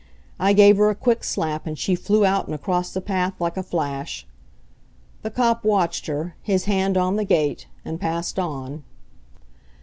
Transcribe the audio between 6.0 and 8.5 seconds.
her, his hand on the gate, and passed